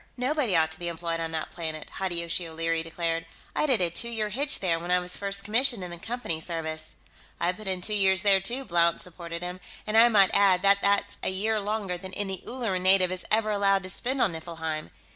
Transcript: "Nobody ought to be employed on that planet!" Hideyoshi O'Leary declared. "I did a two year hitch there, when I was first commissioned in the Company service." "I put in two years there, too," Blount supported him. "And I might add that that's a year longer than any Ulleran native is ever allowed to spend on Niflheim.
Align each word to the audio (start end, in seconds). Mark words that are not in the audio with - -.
"Nobody 0.17 0.55
ought 0.55 0.71
to 0.71 0.79
be 0.79 0.87
employed 0.87 1.19
on 1.19 1.31
that 1.33 1.51
planet!" 1.51 1.87
Hideyoshi 1.99 2.47
O'Leary 2.47 2.81
declared. 2.81 3.27
"I 3.55 3.67
did 3.67 3.81
a 3.81 3.91
two 3.91 4.09
year 4.09 4.29
hitch 4.29 4.59
there, 4.59 4.79
when 4.79 4.89
I 4.89 4.99
was 4.99 5.15
first 5.15 5.43
commissioned 5.43 5.83
in 5.83 5.91
the 5.91 5.99
Company 5.99 6.39
service." 6.39 6.93
"I 7.39 7.51
put 7.51 7.67
in 7.67 7.81
two 7.81 7.93
years 7.93 8.23
there, 8.23 8.41
too," 8.41 8.65
Blount 8.65 8.99
supported 8.99 9.43
him. 9.43 9.59
"And 9.85 9.95
I 9.95 10.09
might 10.09 10.31
add 10.33 10.63
that 10.63 10.81
that's 10.81 11.19
a 11.21 11.29
year 11.29 11.59
longer 11.59 11.99
than 11.99 12.15
any 12.15 12.41
Ulleran 12.47 12.81
native 12.81 13.11
is 13.11 13.25
ever 13.29 13.51
allowed 13.51 13.83
to 13.83 13.91
spend 13.91 14.23
on 14.23 14.31
Niflheim. 14.33 14.89